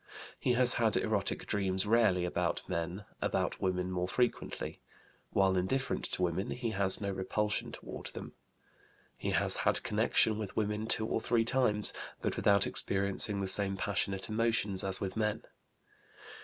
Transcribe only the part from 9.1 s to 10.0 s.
He has had